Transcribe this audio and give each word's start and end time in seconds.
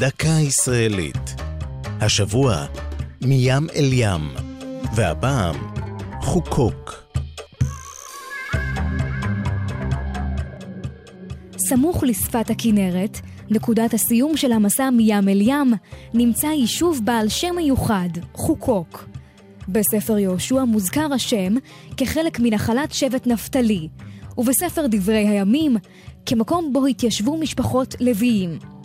דקה 0.00 0.28
ישראלית. 0.28 1.34
השבוע, 2.00 2.66
מים 3.20 3.66
אל 3.76 3.90
ים, 3.92 4.20
והפעם, 4.94 5.54
חוקוק. 6.20 6.94
סמוך 11.68 12.02
לשפת 12.02 12.50
הכנרת, 12.50 13.20
נקודת 13.50 13.94
הסיום 13.94 14.36
של 14.36 14.52
המסע 14.52 14.90
מים 14.90 15.28
אל 15.28 15.40
ים, 15.40 15.72
נמצא 16.14 16.46
יישוב 16.46 17.00
בעל 17.04 17.28
שם 17.28 17.56
מיוחד, 17.56 18.08
חוקוק. 18.34 19.08
בספר 19.68 20.18
יהושע 20.18 20.64
מוזכר 20.64 21.12
השם 21.12 21.54
כחלק 21.96 22.40
מנחלת 22.40 22.92
שבט 22.92 23.26
נפתלי, 23.26 23.88
ובספר 24.38 24.86
דברי 24.90 25.28
הימים 25.28 25.76
כמקום 26.26 26.72
בו 26.72 26.86
התיישבו 26.86 27.36
משפחות 27.36 27.94
לוויים. 28.00 28.79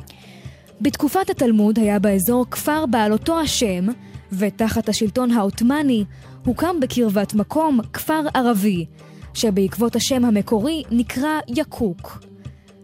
בתקופת 0.82 1.30
התלמוד 1.30 1.80
היה 1.80 2.00
באזור 2.00 2.46
כפר 2.52 2.86
בעל 2.86 3.12
אותו 3.12 3.40
השם, 3.40 3.86
ותחת 4.32 4.90
השלטון 4.90 5.32
העות'מאני 5.32 6.06
הוקם 6.46 6.80
בקרבת 6.82 7.34
מקום 7.34 7.80
כפר 7.94 8.22
ערבי, 8.34 8.86
שבעקבות 9.34 9.96
השם 9.96 10.26
המקורי 10.26 10.84
נקרא 10.92 11.40
יקוק. 11.48 12.26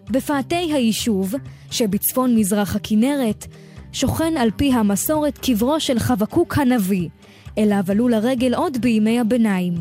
בפאתי 0.09 0.55
היישוב, 0.73 1.35
שבצפון 1.71 2.35
מזרח 2.35 2.75
הכנרת, 2.75 3.47
שוכן 3.91 4.37
על 4.37 4.49
פי 4.55 4.73
המסורת 4.73 5.37
קברו 5.37 5.79
של 5.79 5.99
חבקוק 5.99 6.57
הנביא, 6.57 7.09
אליו 7.57 7.83
עלו 7.87 8.07
לרגל 8.07 8.53
עוד 8.53 8.77
בימי 8.81 9.19
הביניים. 9.19 9.73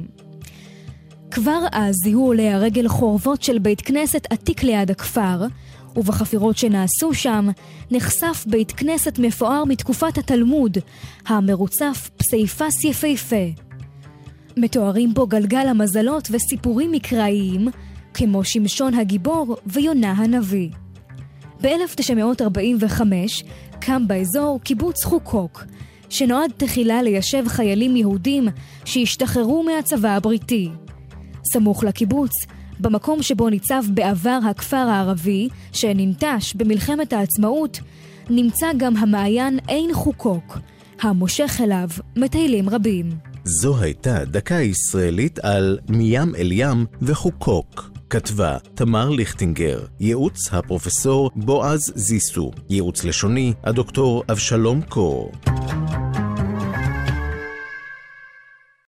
כבר 1.30 1.60
אז 1.72 1.94
זיהו 2.04 2.26
עולי 2.26 2.48
הרגל 2.48 2.88
חורבות 2.88 3.42
של 3.42 3.58
בית 3.58 3.80
כנסת 3.80 4.26
עתיק 4.30 4.62
ליד 4.62 4.90
הכפר, 4.90 5.46
ובחפירות 5.96 6.56
שנעשו 6.56 7.14
שם 7.14 7.48
נחשף 7.90 8.44
בית 8.46 8.72
כנסת 8.72 9.18
מפואר 9.18 9.64
מתקופת 9.64 10.18
התלמוד, 10.18 10.78
המרוצף 11.26 12.10
פסיפס 12.16 12.84
יפהפה. 12.84 13.46
מתוארים 14.56 15.14
בו 15.14 15.26
גלגל 15.26 15.68
המזלות 15.68 16.28
וסיפורים 16.30 16.92
מקראיים, 16.92 17.68
כמו 18.14 18.44
שמשון 18.44 18.94
הגיבור 18.94 19.56
ויונה 19.66 20.12
הנביא. 20.12 20.68
ב-1945 21.62 23.02
קם 23.80 24.08
באזור 24.08 24.60
קיבוץ 24.62 25.04
חוקוק, 25.04 25.64
שנועד 26.08 26.50
תחילה 26.56 27.02
ליישב 27.02 27.44
חיילים 27.48 27.96
יהודים 27.96 28.48
שהשתחררו 28.84 29.62
מהצבא 29.62 30.08
הבריטי. 30.08 30.68
סמוך 31.52 31.84
לקיבוץ, 31.84 32.30
במקום 32.80 33.22
שבו 33.22 33.48
ניצב 33.48 33.82
בעבר 33.94 34.38
הכפר 34.50 34.76
הערבי, 34.76 35.48
שננטש 35.72 36.54
במלחמת 36.54 37.12
העצמאות, 37.12 37.80
נמצא 38.30 38.66
גם 38.76 38.96
המעיין 38.96 39.58
עין 39.68 39.94
חוקוק, 39.94 40.58
המושך 41.02 41.60
אליו 41.64 41.88
מטיילים 42.16 42.68
רבים. 42.68 43.10
זו 43.44 43.80
הייתה 43.80 44.24
דקה 44.24 44.54
ישראלית 44.54 45.38
על 45.38 45.78
מים 45.88 46.34
אל 46.34 46.52
ים 46.52 46.86
וחוקוק. 47.02 47.90
כתבה 48.10 48.56
תמר 48.74 49.08
ליכטינגר, 49.08 49.84
ייעוץ 50.00 50.52
הפרופסור 50.52 51.30
בועז 51.36 51.92
זיסו, 51.94 52.50
ייעוץ 52.70 53.04
לשוני 53.04 53.52
הדוקטור 53.64 54.24
אבשלום 54.30 54.82
קור. 54.82 55.32